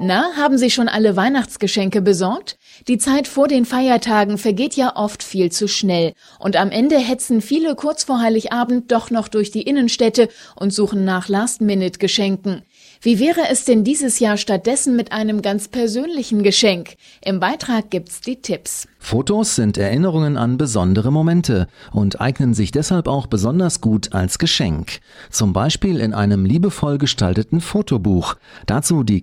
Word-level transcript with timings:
Na, 0.00 0.30
haben 0.36 0.58
Sie 0.58 0.70
schon 0.70 0.86
alle 0.86 1.16
Weihnachtsgeschenke 1.16 2.00
besorgt? 2.00 2.56
Die 2.86 2.98
Zeit 2.98 3.26
vor 3.26 3.48
den 3.48 3.64
Feiertagen 3.64 4.38
vergeht 4.38 4.74
ja 4.74 4.94
oft 4.94 5.24
viel 5.24 5.50
zu 5.50 5.66
schnell 5.66 6.12
und 6.38 6.54
am 6.54 6.70
Ende 6.70 6.96
hetzen 6.98 7.40
viele 7.40 7.74
kurz 7.74 8.04
vor 8.04 8.20
Heiligabend 8.20 8.92
doch 8.92 9.10
noch 9.10 9.26
durch 9.26 9.50
die 9.50 9.62
Innenstädte 9.62 10.28
und 10.54 10.72
suchen 10.72 11.04
nach 11.04 11.28
Last-Minute-Geschenken. 11.28 12.62
Wie 13.00 13.20
wäre 13.20 13.42
es 13.50 13.64
denn 13.64 13.84
dieses 13.84 14.18
Jahr 14.18 14.36
stattdessen 14.36 14.96
mit 14.96 15.12
einem 15.12 15.40
ganz 15.42 15.68
persönlichen 15.68 16.42
Geschenk? 16.42 16.94
Im 17.24 17.38
Beitrag 17.38 17.90
gibt's 17.90 18.20
die 18.20 18.42
Tipps. 18.42 18.88
Fotos 18.98 19.54
sind 19.54 19.78
Erinnerungen 19.78 20.36
an 20.36 20.58
besondere 20.58 21.12
Momente 21.12 21.68
und 21.92 22.20
eignen 22.20 22.54
sich 22.54 22.72
deshalb 22.72 23.06
auch 23.06 23.28
besonders 23.28 23.80
gut 23.80 24.12
als 24.12 24.38
Geschenk. 24.40 24.98
Zum 25.30 25.52
Beispiel 25.52 26.00
in 26.00 26.12
einem 26.12 26.44
liebevoll 26.44 26.98
gestalteten 26.98 27.60
Fotobuch. 27.60 28.34
Dazu 28.66 29.04
die 29.04 29.22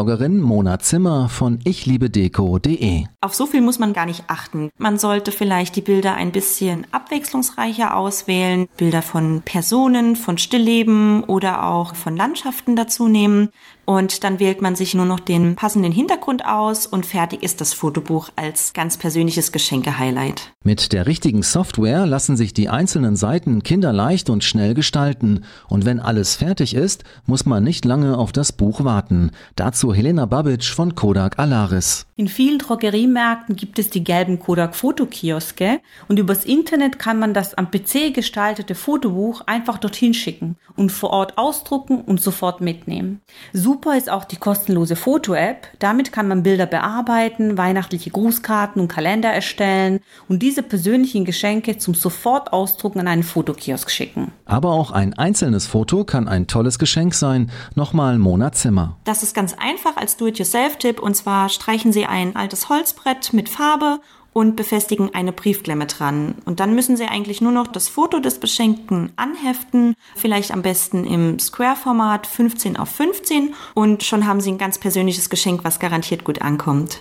Kreativbloggerin 0.00 0.40
Mona 0.40 0.78
Zimmer 0.78 1.28
von 1.28 1.58
ichliebedeko.de. 1.62 3.04
Auf 3.20 3.34
so 3.34 3.44
viel 3.44 3.60
muss 3.60 3.78
man 3.78 3.92
gar 3.92 4.06
nicht 4.06 4.24
achten. 4.28 4.70
Man 4.78 4.98
sollte 4.98 5.30
vielleicht 5.30 5.76
die 5.76 5.82
Bilder 5.82 6.14
ein 6.14 6.32
bisschen 6.32 6.86
abwechslungsreicher 6.90 7.94
auswählen. 7.94 8.66
Bilder 8.78 9.02
von 9.02 9.42
Personen, 9.44 10.16
von 10.16 10.38
Stillleben 10.38 11.22
oder 11.24 11.66
auch 11.66 11.94
von 11.94 12.16
Landschaften 12.16 12.76
dazu 12.76 13.08
nehmen 13.08 13.50
und 13.90 14.22
dann 14.22 14.38
wählt 14.38 14.62
man 14.62 14.76
sich 14.76 14.94
nur 14.94 15.04
noch 15.04 15.18
den 15.18 15.56
passenden 15.56 15.90
Hintergrund 15.90 16.46
aus 16.46 16.86
und 16.86 17.06
fertig 17.06 17.42
ist 17.42 17.60
das 17.60 17.72
Fotobuch 17.72 18.28
als 18.36 18.72
ganz 18.72 18.96
persönliches 18.96 19.50
Geschenke-Highlight. 19.50 20.52
Mit 20.62 20.92
der 20.92 21.08
richtigen 21.08 21.42
Software 21.42 22.06
lassen 22.06 22.36
sich 22.36 22.54
die 22.54 22.68
einzelnen 22.68 23.16
Seiten 23.16 23.64
kinderleicht 23.64 24.30
und 24.30 24.44
schnell 24.44 24.74
gestalten 24.74 25.42
und 25.68 25.86
wenn 25.86 25.98
alles 25.98 26.36
fertig 26.36 26.74
ist, 26.76 27.02
muss 27.26 27.46
man 27.46 27.64
nicht 27.64 27.84
lange 27.84 28.16
auf 28.16 28.30
das 28.30 28.52
Buch 28.52 28.84
warten. 28.84 29.32
Dazu 29.56 29.89
Helena 29.94 30.26
Babic 30.26 30.64
von 30.64 30.94
Kodak 30.94 31.38
Alaris. 31.38 32.06
In 32.16 32.28
vielen 32.28 32.58
Drogeriemärkten 32.58 33.56
gibt 33.56 33.78
es 33.78 33.88
die 33.88 34.04
gelben 34.04 34.38
Kodak 34.38 34.76
Fotokioske 34.76 35.80
und 36.08 36.18
übers 36.18 36.44
Internet 36.44 36.98
kann 36.98 37.18
man 37.18 37.32
das 37.32 37.54
am 37.54 37.70
PC 37.70 38.12
gestaltete 38.12 38.74
Fotobuch 38.74 39.40
einfach 39.46 39.78
dorthin 39.78 40.12
schicken 40.12 40.56
und 40.76 40.92
vor 40.92 41.10
Ort 41.10 41.38
ausdrucken 41.38 42.02
und 42.02 42.20
sofort 42.20 42.60
mitnehmen. 42.60 43.22
Super 43.52 43.96
ist 43.96 44.10
auch 44.10 44.24
die 44.24 44.36
kostenlose 44.36 44.96
Foto-App. 44.96 45.68
Damit 45.78 46.12
kann 46.12 46.28
man 46.28 46.42
Bilder 46.42 46.66
bearbeiten, 46.66 47.56
weihnachtliche 47.56 48.10
Grußkarten 48.10 48.82
und 48.82 48.88
Kalender 48.88 49.30
erstellen 49.30 50.00
und 50.28 50.42
diese 50.42 50.62
persönlichen 50.62 51.24
Geschenke 51.24 51.78
zum 51.78 51.94
sofort 51.94 52.52
ausdrucken 52.52 53.00
an 53.00 53.08
einen 53.08 53.22
Fotokiosk 53.22 53.90
schicken. 53.90 54.32
Aber 54.44 54.72
auch 54.72 54.90
ein 54.90 55.14
einzelnes 55.14 55.66
Foto 55.66 56.04
kann 56.04 56.28
ein 56.28 56.46
tolles 56.46 56.78
Geschenk 56.78 57.14
sein. 57.14 57.50
Nochmal 57.74 58.18
Mona 58.18 58.52
Zimmer. 58.52 58.98
Das 59.04 59.22
ist 59.22 59.34
ganz 59.34 59.54
einfach 59.80 59.96
als 59.96 60.16
Do-it-yourself-Tipp 60.16 61.00
und 61.00 61.14
zwar 61.14 61.48
streichen 61.48 61.92
Sie 61.92 62.04
ein 62.04 62.36
altes 62.36 62.68
Holzbrett 62.68 63.32
mit 63.32 63.48
Farbe 63.48 64.00
und 64.32 64.54
befestigen 64.54 65.14
eine 65.14 65.32
Briefklemme 65.32 65.86
dran. 65.86 66.36
Und 66.44 66.60
dann 66.60 66.74
müssen 66.74 66.96
Sie 66.96 67.06
eigentlich 67.06 67.40
nur 67.40 67.50
noch 67.50 67.66
das 67.66 67.88
Foto 67.88 68.20
des 68.20 68.38
Beschenkten 68.38 69.10
anheften, 69.16 69.94
vielleicht 70.14 70.52
am 70.52 70.62
besten 70.62 71.04
im 71.04 71.38
Square-Format 71.38 72.26
15 72.26 72.76
auf 72.76 72.90
15 72.90 73.54
und 73.74 74.02
schon 74.04 74.26
haben 74.26 74.40
Sie 74.40 74.52
ein 74.52 74.58
ganz 74.58 74.78
persönliches 74.78 75.30
Geschenk, 75.30 75.64
was 75.64 75.80
garantiert 75.80 76.24
gut 76.24 76.42
ankommt. 76.42 77.00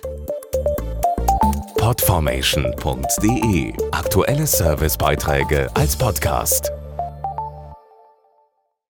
Podformation.de 1.77 3.73
Aktuelle 3.91 4.47
Servicebeiträge 4.47 5.69
als 5.75 5.97
Podcast. 5.97 6.71